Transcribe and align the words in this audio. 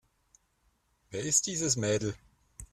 Wer 1.11 1.21
ist 1.21 1.45
dieses 1.45 1.75
Mädel? 1.75 2.15